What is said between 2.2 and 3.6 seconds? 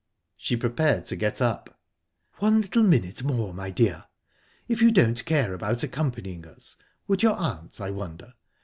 "One little minute more,